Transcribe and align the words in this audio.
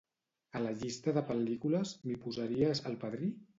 A 0.59 0.61
la 0.63 0.71
llista 0.79 1.13
de 1.19 1.23
pel·lícules, 1.27 1.93
m'hi 2.09 2.19
posaries 2.27 2.85
"El 2.93 3.01
Padrí"? 3.07 3.33